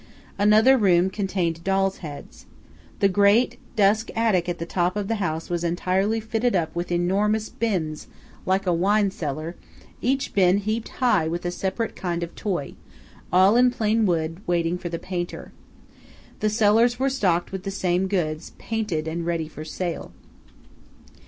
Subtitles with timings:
[0.39, 2.47] Another room contained dolls' heads.
[3.01, 6.91] The great, dusk attic at the top of the house was entirely fitted up with
[6.91, 8.07] enormous bins,
[8.43, 9.55] like a wine cellar,
[10.01, 12.73] each bin heaped high with a separate kind of toy,
[13.31, 15.51] all in plain wood, waiting for the painter.
[16.39, 20.13] The cellars were stocked with the same goods, painted and ready for sale.